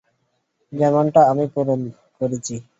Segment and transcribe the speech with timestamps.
[0.73, 1.79] যেমনটা আমি পূরণ
[2.21, 2.55] করেছি।